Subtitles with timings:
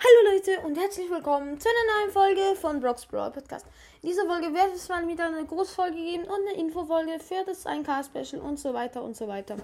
[0.00, 3.66] Hallo Leute und herzlich willkommen zu einer neuen Folge von Brock's Brawl Podcast.
[4.00, 7.66] In dieser Folge wird es mal wieder eine Großfolge geben und eine Infofolge für das
[7.66, 9.56] 1K-Special und so weiter und so weiter.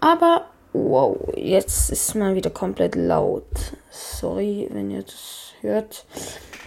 [0.00, 3.46] Aber, wow, jetzt ist mal wieder komplett laut.
[3.90, 6.06] Sorry, wenn ihr das hört.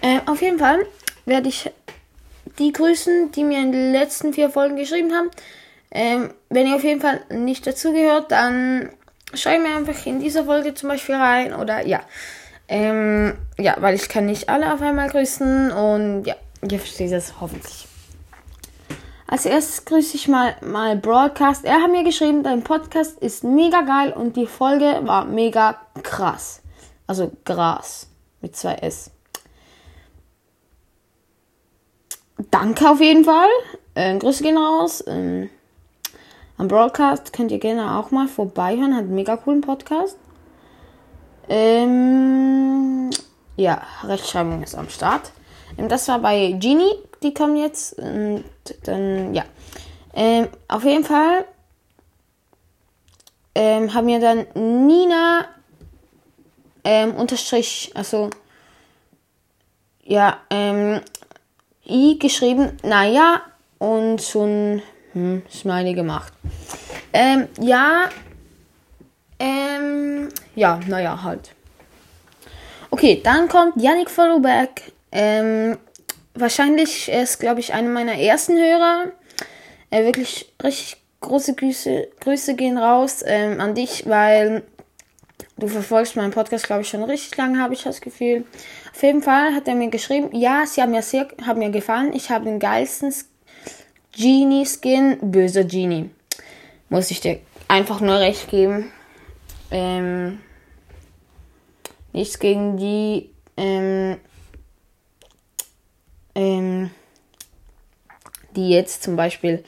[0.02, 0.86] Äh, auf jeden Fall
[1.25, 1.70] werde ich
[2.59, 5.32] die grüßen, die mir in den letzten vier Folgen geschrieben haben.
[5.91, 8.89] Ähm, wenn ihr auf jeden Fall nicht dazugehört, dann
[9.34, 12.00] schreibt mir einfach in dieser Folge zum Beispiel rein oder ja.
[12.68, 17.40] Ähm, ja, weil ich kann nicht alle auf einmal grüßen und ja, ihr versteht es
[17.41, 17.88] hoffentlich.
[19.27, 21.66] Als erstes grüße ich mal, mal Broadcast.
[21.66, 26.62] Er hat mir geschrieben, dein Podcast ist mega geil und die Folge war mega krass.
[27.07, 28.07] Also Gras
[28.41, 29.09] mit zwei S.
[32.52, 33.49] Danke auf jeden Fall.
[33.95, 35.04] Äh, Grüße gehen raus.
[35.07, 35.49] Ähm,
[36.57, 38.95] am Broadcast könnt ihr gerne auch mal vorbeihören.
[38.95, 40.18] Hat einen mega coolen Podcast.
[41.50, 43.10] Ähm,
[43.56, 45.32] ja, Rechtschreibung ist am Start.
[45.77, 47.94] Ähm, das war bei Genie, die kommen jetzt.
[48.00, 48.44] Und
[48.84, 49.44] dann, ja.
[50.16, 51.46] Ähm, auf jeden Fall
[53.55, 54.46] ähm, haben wir dann
[54.88, 55.46] Nina
[56.84, 58.30] ähm, unterstrich, also
[60.04, 61.02] ja, ähm,
[61.88, 63.41] I geschrieben, naja,
[63.80, 64.81] und so ein
[65.13, 66.34] hm, Smiley gemacht.
[67.13, 68.09] Ähm, ja,
[69.40, 70.03] ähm,
[70.56, 71.51] ja, naja, halt.
[72.91, 74.91] Okay, dann kommt Yannick Followback.
[75.12, 75.78] Ähm,
[76.35, 79.12] wahrscheinlich ist, glaube ich, einer meiner ersten Hörer.
[79.90, 84.63] Äh, wirklich richtig große Grüße, Grüße gehen raus ähm, an dich, weil
[85.57, 88.45] du verfolgst meinen Podcast, glaube ich, schon richtig lange, habe ich das Gefühl.
[88.94, 92.13] Auf jeden Fall hat er mir geschrieben, ja, sie haben mir sehr, haben mir gefallen.
[92.13, 93.13] Ich habe den geilsten
[94.16, 96.12] Genie Skin, böser Genie.
[96.90, 98.91] Muss ich dir einfach nur recht geben.
[99.74, 100.40] Ähm,
[102.13, 104.18] nichts gegen die ähm,
[106.35, 106.91] ähm,
[108.56, 109.63] die jetzt zum Beispiel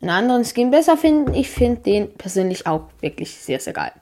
[0.00, 1.34] einen anderen Skin besser finden.
[1.34, 3.92] Ich finde den persönlich auch wirklich sehr, sehr geil.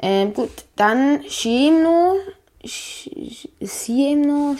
[0.00, 2.16] Ähm, gut, dann Shimno.
[2.64, 4.56] Shimno.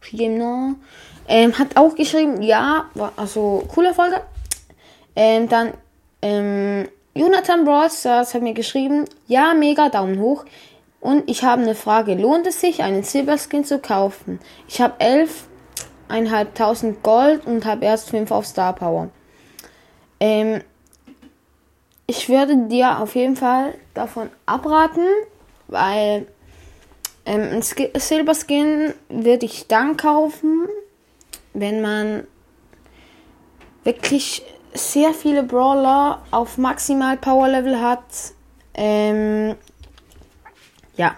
[0.00, 0.74] Shimno.
[1.28, 4.20] Ähm, hat auch geschrieben, ja, war also coole Folge.
[5.14, 5.74] Ähm, dann
[6.22, 10.44] ähm, Jonathan Broadstars hat mir geschrieben, ja, mega Daumen hoch.
[11.00, 14.38] Und ich habe eine Frage, lohnt es sich, einen Silberskin zu kaufen?
[14.68, 19.08] Ich habe 11.500 Gold und habe erst 5 auf Star Power.
[20.20, 20.62] Ähm,
[22.06, 25.06] ich würde dir auf jeden Fall davon abraten,
[25.68, 26.26] weil
[27.24, 30.68] ähm, ein Silberskin würde ich dann kaufen,
[31.54, 32.26] wenn man
[33.84, 38.04] wirklich sehr viele Brawler auf maximal Power Level hat.
[38.74, 39.56] Ähm,
[40.96, 41.14] ja.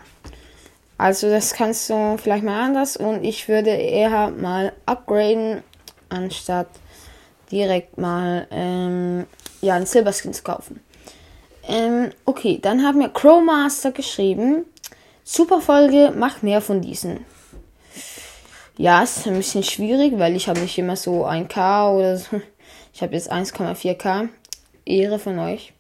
[0.99, 5.63] Also das kannst du vielleicht mal anders und ich würde eher mal upgraden,
[6.09, 6.69] anstatt
[7.51, 9.27] direkt mal ähm,
[9.61, 10.81] ja, einen Silberskin zu kaufen.
[11.67, 14.65] Ähm, okay, dann haben wir Crowmaster geschrieben.
[15.25, 17.25] Super Folge, mach mehr von diesen.
[18.77, 22.41] Ja, ist ein bisschen schwierig, weil ich habe nicht immer so ein K oder so.
[22.93, 24.29] Ich habe jetzt 1,4K.
[24.85, 25.73] Ehre von euch.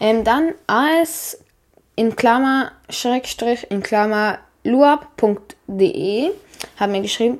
[0.00, 1.42] Ähm, dann als
[1.96, 6.30] in Klammer, Schrägstrich, in Klammer, luab.de
[6.78, 7.38] haben mir geschrieben,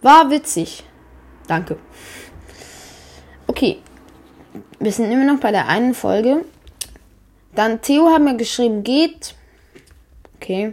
[0.00, 0.84] war witzig.
[1.46, 1.76] Danke.
[3.46, 3.78] Okay.
[4.78, 6.44] Wir sind immer noch bei der einen Folge.
[7.54, 9.34] Dann Theo hat mir geschrieben, geht.
[10.36, 10.72] Okay.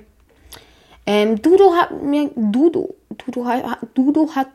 [1.06, 3.46] Ähm, Dudo hat mir, Dudo, Dudo
[3.94, 4.48] Dudo hat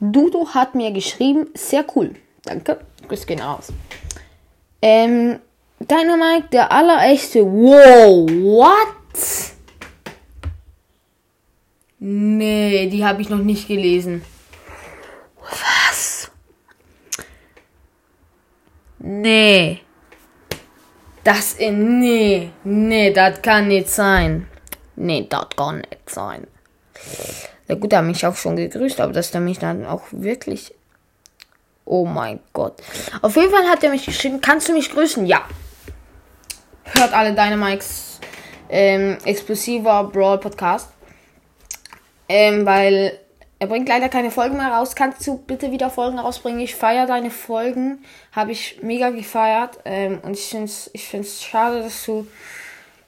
[0.00, 2.14] Dudo hat mir geschrieben, sehr cool.
[2.44, 2.80] Danke.
[3.06, 3.72] Grüß gehen aus.
[4.80, 5.38] Ähm,
[5.78, 7.44] Dynamite, der allerechte.
[7.44, 8.96] Wow, what?
[11.98, 14.24] Nee, die habe ich noch nicht gelesen.
[15.38, 16.30] Was?
[18.98, 19.80] Nee.
[21.24, 24.48] Das, in, nee, nee, das kann nicht sein.
[24.96, 26.46] Nee, das kann nicht sein.
[27.70, 30.74] Ja gut, er hat mich auch schon gegrüßt, aber dass er mich dann auch wirklich...
[31.84, 32.82] Oh mein Gott.
[33.22, 35.24] Auf jeden Fall hat er mich geschrieben, kannst du mich grüßen?
[35.24, 35.44] Ja.
[36.82, 38.18] Hört alle Dynamics
[38.68, 40.90] ähm, explosiver Brawl Podcast.
[42.28, 43.16] Ähm, weil
[43.60, 44.96] er bringt leider keine Folgen mehr raus.
[44.96, 46.58] Kannst du bitte wieder Folgen rausbringen?
[46.58, 48.04] Ich feiere deine Folgen.
[48.32, 49.78] Habe ich mega gefeiert.
[49.84, 52.26] Ähm, und ich finde es ich find's schade, dass du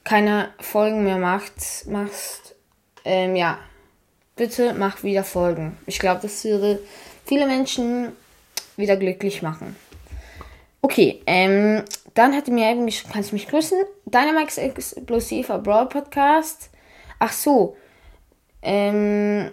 [0.04, 1.56] keine Folgen mehr macht,
[1.88, 2.54] machst.
[3.04, 3.58] Ähm, ja
[4.36, 5.76] bitte mach wieder Folgen.
[5.86, 6.80] Ich glaube, das würde
[7.24, 8.12] viele Menschen
[8.76, 9.76] wieder glücklich machen.
[10.80, 11.84] Okay, ähm,
[12.14, 13.78] dann hat er mir eben geschrieben, kannst du mich grüßen?
[14.06, 16.70] Dynamax Explosiver Brawl Podcast.
[17.18, 17.76] Ach so.
[18.62, 19.50] Ähm,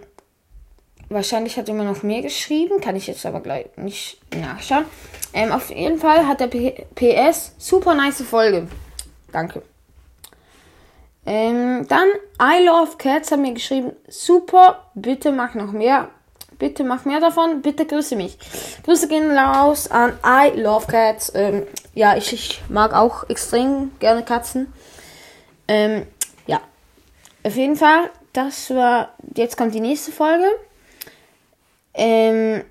[1.08, 4.84] wahrscheinlich hat er immer noch mehr geschrieben, kann ich jetzt aber gleich nicht nachschauen.
[5.32, 8.66] Ähm, auf jeden Fall hat der P PS super nice Folge.
[9.32, 9.62] Danke.
[11.32, 12.08] Ähm, dann
[12.42, 16.08] I Love Cats hat mir geschrieben, super, bitte mach noch mehr.
[16.58, 18.36] Bitte mach mehr davon, bitte grüße mich.
[18.82, 21.30] Grüße gehen raus an I Love Cats.
[21.36, 24.72] Ähm, ja, ich, ich, mag auch extrem gerne Katzen.
[25.68, 26.04] Ähm,
[26.48, 26.60] ja,
[27.44, 30.46] auf jeden Fall, das war, jetzt kommt die nächste Folge.
[31.94, 32.64] Ähm,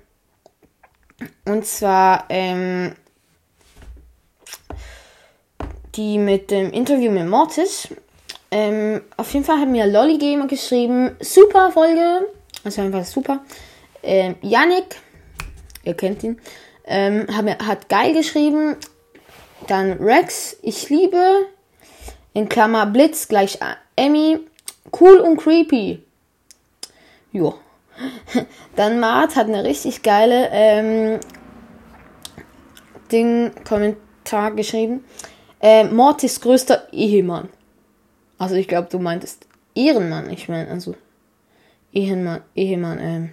[1.46, 2.94] und zwar, ähm,
[5.94, 7.88] die mit dem Interview mit Mortis.
[8.50, 12.26] Ähm, auf jeden Fall hat mir Lolly Gamer geschrieben, super Folge,
[12.64, 13.44] also einfach super.
[14.02, 14.96] Ähm, Yannick,
[15.84, 16.40] ihr kennt ihn,
[16.84, 18.76] ähm, hat, hat geil geschrieben.
[19.68, 21.46] Dann Rex, ich liebe,
[22.32, 23.58] in Klammer Blitz gleich
[23.94, 24.40] Emmy,
[24.98, 26.02] cool und creepy.
[27.32, 27.54] Jo.
[28.76, 31.20] Dann Mart hat eine richtig geile ähm,
[33.12, 35.04] Ding, Kommentar geschrieben.
[35.60, 37.48] Äh, Mortis größter Ehemann.
[38.40, 40.30] Also ich glaube, du meintest Ehrenmann.
[40.30, 40.96] Ich meine, also
[41.92, 43.30] Ehemann, Ehemann, ähm.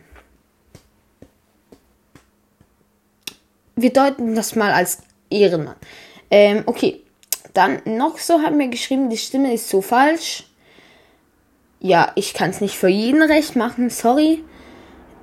[3.78, 5.78] Wir deuten das mal als Ehrenmann.
[6.30, 7.04] Ähm, okay.
[7.54, 10.44] Dann noch so hat mir geschrieben, die Stimme ist so falsch.
[11.80, 14.44] Ja, ich kann es nicht für jeden recht machen, sorry.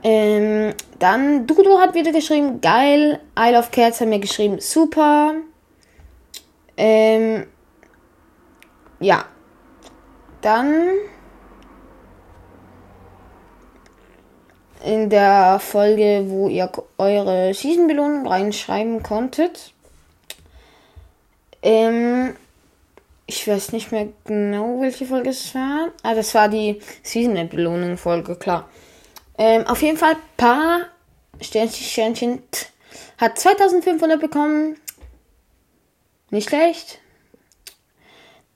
[0.02, 3.20] Ähm, dann Dudo hat wieder geschrieben, geil.
[3.38, 5.34] Isle of Cats hat mir geschrieben, super.
[6.78, 7.46] Ähm,
[8.98, 9.26] ja.
[10.44, 10.90] Dann
[14.84, 19.72] in der Folge, wo ihr eure Season-Belohnung reinschreiben konntet.
[21.62, 22.36] Ähm,
[23.24, 25.88] ich weiß nicht mehr genau, welche Folge es war.
[26.02, 28.68] Ah, das war die Season-Belohnung-Folge, klar.
[29.38, 30.80] Ähm, auf jeden Fall, Paar
[31.40, 32.42] Sternchen, Sternchen
[33.16, 34.76] hat 2500 bekommen.
[36.28, 37.00] Nicht schlecht.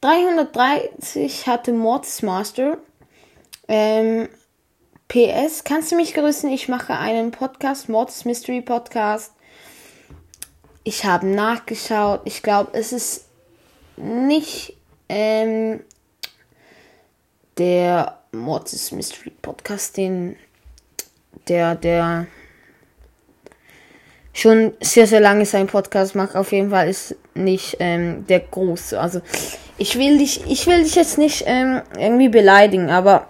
[0.01, 2.79] 330 hatte Mortis Master.
[3.67, 4.29] Ähm,
[5.09, 6.51] PS, kannst du mich grüßen?
[6.51, 9.33] Ich mache einen Podcast, Mords Mystery Podcast.
[10.85, 12.21] Ich habe nachgeschaut.
[12.25, 13.27] Ich glaube, es ist
[13.97, 14.77] nicht
[15.09, 15.81] ähm,
[17.57, 20.37] der Mords Mystery Podcast, den
[21.49, 22.27] der, der
[24.33, 26.37] schon sehr, sehr lange seinen Podcast macht.
[26.37, 29.01] Auf jeden Fall ist nicht ähm, der große.
[29.01, 29.21] Also
[29.79, 33.29] ich will dich, ich will dich jetzt nicht ähm, irgendwie beleidigen, aber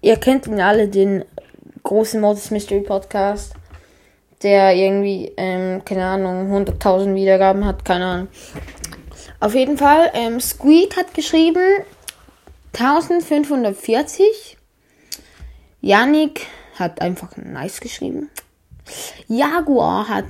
[0.00, 1.24] ihr kennt ihn alle, den
[1.82, 3.52] großen Mortis Mystery Podcast,
[4.42, 8.28] der irgendwie, ähm, keine Ahnung, 100.000 Wiedergaben hat, keine Ahnung.
[9.40, 11.84] Auf jeden Fall, ähm, Squeak hat geschrieben
[12.72, 14.56] 1540.
[15.80, 16.46] Yannick
[16.78, 18.30] hat einfach nice geschrieben.
[19.28, 20.26] Jaguar hat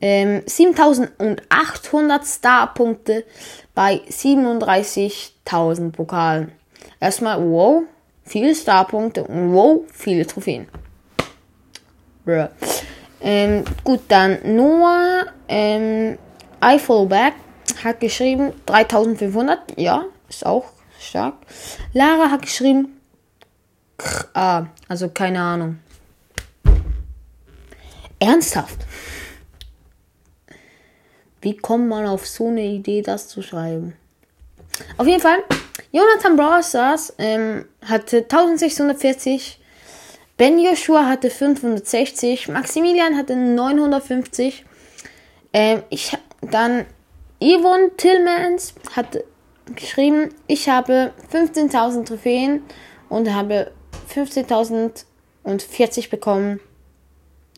[0.00, 3.24] ähm, 7800 Starpunkte
[3.74, 6.52] bei 37.000 Pokalen.
[7.00, 7.82] Erstmal, wow,
[8.24, 10.68] viele Starpunkte und wow, viele Trophäen.
[13.22, 16.16] Ähm, gut, dann Noah, ähm,
[16.64, 17.34] I Follow Back
[17.84, 20.66] hat geschrieben 3500, ja, ist auch
[20.98, 21.34] stark.
[21.92, 23.00] Lara hat geschrieben,
[24.34, 25.78] ah, also keine Ahnung.
[28.18, 28.86] Ernsthaft?
[31.40, 33.94] Wie kommt man auf so eine Idee, das zu schreiben?
[34.96, 35.38] Auf jeden Fall,
[35.92, 39.58] Jonathan Brawlstars ähm, hatte 1640,
[40.36, 44.64] Ben Joshua hatte 560, Maximilian hatte 950,
[45.52, 46.86] ähm, ich, dann
[47.40, 49.24] Yvonne Tillmans hat
[49.74, 52.62] geschrieben, ich habe 15.000 Trophäen
[53.08, 53.72] und habe
[54.14, 56.60] 15.040 bekommen.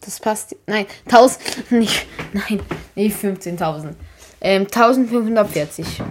[0.01, 0.57] Das passt.
[0.67, 1.71] Nein, 1000.
[1.71, 2.07] Nicht.
[2.33, 2.61] Nein,
[2.95, 3.95] nicht 15.000.
[4.41, 6.03] Ähm, 1540.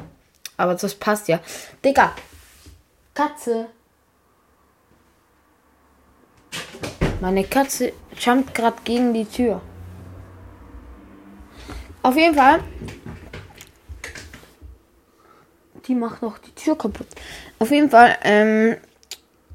[0.58, 1.40] Aber das passt ja.
[1.84, 2.14] Digga.
[3.14, 3.68] Katze.
[7.20, 9.62] Meine Katze jumpt gerade gegen die Tür.
[12.02, 12.62] Auf jeden Fall.
[15.88, 17.08] Die macht noch die Tür kaputt.
[17.60, 18.78] Auf jeden Fall ähm,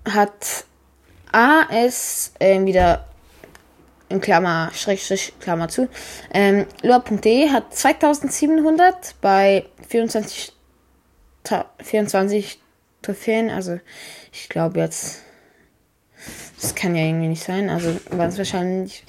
[0.08, 0.64] hat
[1.32, 3.06] AS äh, wieder
[4.08, 5.88] in Klammer, Schrägstrich, Klammer zu.
[6.32, 10.52] Ähm, Lua.de hat 2700 bei 24,
[11.82, 12.60] 24
[13.02, 13.50] Trophäen.
[13.50, 13.80] Also,
[14.32, 15.22] ich glaube jetzt,
[16.60, 17.68] das kann ja irgendwie nicht sein.
[17.68, 19.04] Also, war es wahrscheinlich.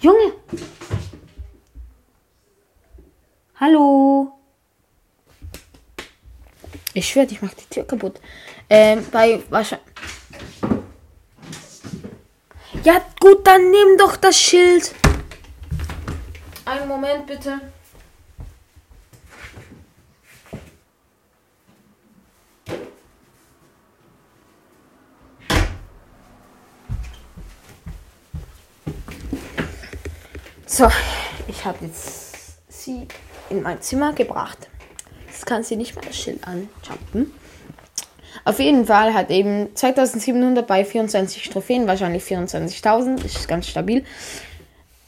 [0.00, 0.32] Junge!
[3.56, 4.32] Hallo.
[6.94, 8.20] Ich schwöre, ich mach die Tür kaputt.
[8.68, 9.86] Ähm, bei wahrscheinlich.
[12.82, 14.94] Ja, gut, dann nimm doch das Schild.
[16.64, 17.60] Einen Moment bitte.
[30.66, 30.88] So,
[31.48, 33.06] ich habe jetzt sie
[33.50, 34.70] in mein Zimmer gebracht.
[35.26, 37.34] Jetzt kann sie nicht mehr das Schild anjumpen.
[38.44, 44.04] Auf jeden Fall hat eben 2700 bei 24 Trophäen, wahrscheinlich 24.000, ist ganz stabil.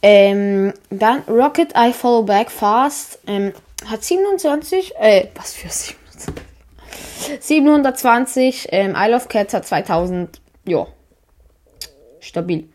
[0.03, 3.53] Ähm, dann Rocket I Follow Back Fast ähm,
[3.87, 6.35] hat 27, äh, was für 27?
[7.41, 10.87] 720, ähm, I Love Cats hat 2000, ja,
[12.21, 12.69] stabil.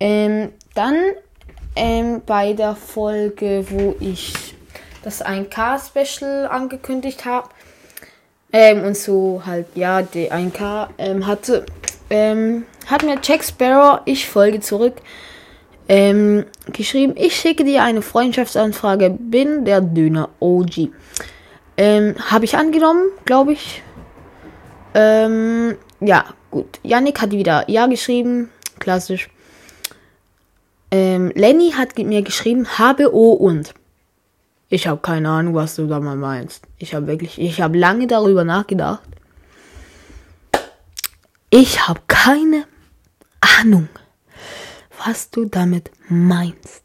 [0.00, 0.96] Ähm, dann
[1.76, 4.34] ähm, bei der Folge, wo ich
[5.02, 7.48] das 1K-Special angekündigt habe,
[8.52, 11.64] ähm, und so halt, ja, die 1K ähm, hatte,
[12.10, 14.94] ähm, hat mir Jack Sparrow, ich folge zurück,
[15.88, 20.90] ähm, geschrieben, ich schicke dir eine Freundschaftsanfrage, bin der Döner OG.
[21.76, 23.82] Ähm, habe ich angenommen, glaube ich.
[24.94, 26.78] Ähm, ja, gut.
[26.82, 29.30] Yannick hat wieder Ja geschrieben, klassisch.
[30.90, 33.72] Ähm, Lenny hat mir geschrieben, habe O und.
[34.72, 36.66] Ich habe keine Ahnung, was du da mal meinst.
[36.78, 39.02] Ich habe wirklich, ich habe lange darüber nachgedacht.
[41.50, 42.64] Ich habe keine
[43.60, 43.90] Ahnung,
[45.04, 46.84] was du damit meinst.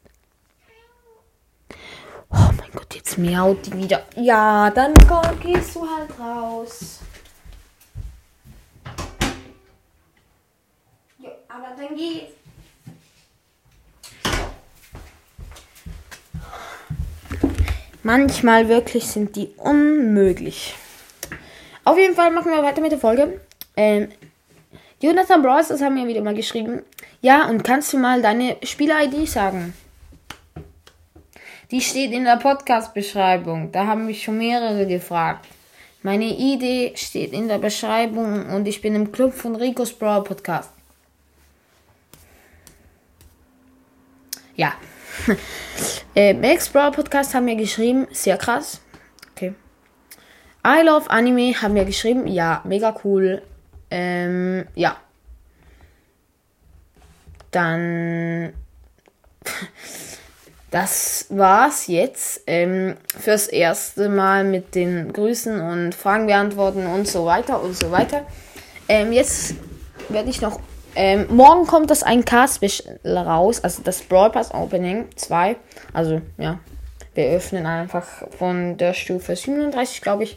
[2.28, 4.02] Oh mein Gott, jetzt miaut die wieder.
[4.16, 4.92] Ja, dann
[5.42, 6.98] gehst du halt raus.
[11.20, 12.26] Ja, aber dann geh.
[18.08, 20.74] Manchmal wirklich sind die unmöglich.
[21.84, 23.38] Auf jeden Fall machen wir weiter mit der Folge.
[23.76, 24.08] Ähm,
[24.98, 26.80] Jonathan Bros, das haben wir wieder mal geschrieben.
[27.20, 29.74] Ja, und kannst du mal deine Spieler-ID sagen?
[31.70, 33.72] Die steht in der Podcast-Beschreibung.
[33.72, 35.46] Da haben mich schon mehrere gefragt.
[36.02, 40.70] Meine Idee steht in der Beschreibung und ich bin im Club von Ricos Brawl Podcast.
[44.56, 44.72] Ja.
[46.14, 48.80] Äh, Max Brawl Podcast haben mir geschrieben, sehr krass.
[49.32, 49.54] Okay.
[50.66, 53.42] I love Anime haben mir geschrieben, ja, mega cool.
[53.90, 54.96] Ähm, ja.
[57.50, 58.52] Dann.
[60.70, 67.24] Das war's jetzt ähm, fürs erste Mal mit den Grüßen und Fragen beantworten und so
[67.24, 68.26] weiter und so weiter.
[68.86, 69.54] Ähm, jetzt
[70.10, 70.60] werde ich noch
[71.00, 75.54] ähm, morgen kommt das 1K-Special raus, also das Brawl Pass Opening 2.
[75.92, 76.58] Also, ja,
[77.14, 78.04] wir öffnen einfach
[78.36, 80.36] von der Stufe 37, glaube ich,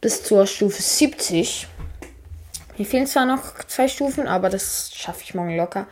[0.00, 1.68] bis zur Stufe 70.
[2.78, 5.86] Mir fehlen zwar noch zwei Stufen, aber das schaffe ich morgen locker.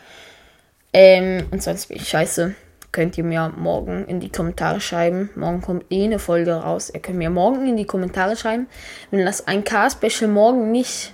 [0.95, 2.55] Ähm, und sonst bin ich scheiße.
[2.91, 5.29] Könnt ihr mir morgen in die Kommentare schreiben.
[5.37, 6.89] Morgen kommt eh eine Folge raus.
[6.89, 8.67] Ihr könnt mir morgen in die Kommentare schreiben,
[9.11, 11.13] wenn das 1K-Special morgen nicht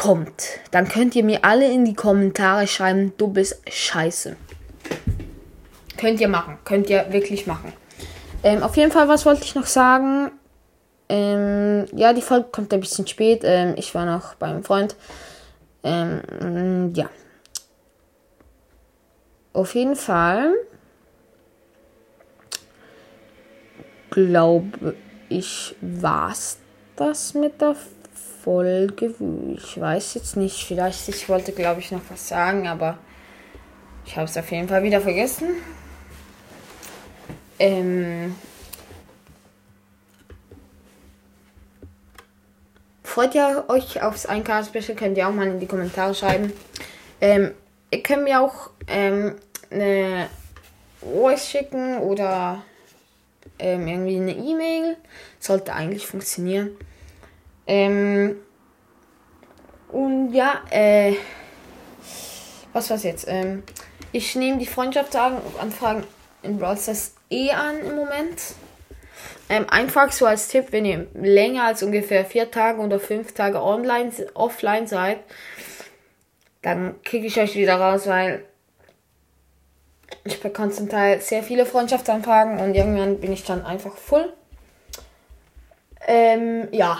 [0.00, 4.34] kommt, dann könnt ihr mir alle in die Kommentare schreiben, du bist scheiße.
[5.98, 7.74] Könnt ihr machen, könnt ihr wirklich machen.
[8.42, 10.30] Ähm, auf jeden Fall, was wollte ich noch sagen?
[11.10, 13.42] Ähm, ja, die Folge kommt ein bisschen spät.
[13.44, 14.96] Ähm, ich war noch beim Freund.
[15.84, 17.10] Ähm, ja.
[19.52, 20.54] Auf jeden Fall
[24.08, 24.96] glaube
[25.28, 26.56] ich, war's
[26.96, 27.99] das mit der Folge.
[28.42, 32.98] Ich weiß jetzt nicht, vielleicht, ich wollte glaube ich noch was sagen, aber
[34.06, 35.48] ich habe es auf jeden Fall wieder vergessen.
[37.58, 38.34] Ähm,
[43.04, 44.96] freut ihr euch aufs 1K-Special?
[44.96, 46.52] Könnt ihr auch mal in die Kommentare schreiben.
[47.20, 47.52] Ähm,
[47.90, 49.36] ihr könnt mir auch ähm,
[49.70, 50.28] eine
[51.00, 52.62] Voice schicken oder
[53.58, 54.96] ähm, irgendwie eine E-Mail.
[55.38, 56.70] Sollte eigentlich funktionieren.
[57.70, 58.40] Ähm,
[59.92, 61.14] und ja, äh,
[62.72, 63.26] was war's jetzt?
[63.28, 63.62] Ähm,
[64.10, 66.02] ich nehme die Freundschaftsanfragen
[66.42, 68.40] in Brawl Stars eh an im Moment.
[69.48, 73.62] Ähm, einfach so als Tipp, wenn ihr länger als ungefähr vier Tage oder fünf Tage
[73.62, 75.20] online, offline seid,
[76.62, 78.44] dann kriege ich euch wieder raus, weil
[80.24, 84.32] ich bekomme zum Teil sehr viele Freundschaftsanfragen und irgendwann bin ich dann einfach voll.
[86.08, 86.98] Ähm, ja.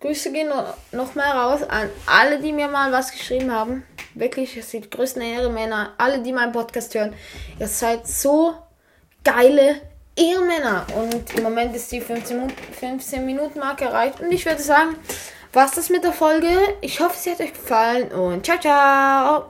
[0.00, 0.52] Grüße gehen
[0.92, 3.84] nochmal raus an alle, die mir mal was geschrieben haben.
[4.14, 5.94] Wirklich, es sind die größten Ehre, Männer.
[5.98, 7.14] Alle, die meinen Podcast hören.
[7.58, 8.54] Ihr seid so
[9.24, 9.80] geile
[10.16, 10.86] Ehrenmänner.
[10.96, 14.20] Und im Moment ist die 15, 15 Minuten Marke erreicht.
[14.20, 14.96] Und ich würde sagen,
[15.52, 16.48] was das mit der Folge.
[16.80, 18.12] Ich hoffe, sie hat euch gefallen.
[18.12, 19.46] Und ciao, ciao.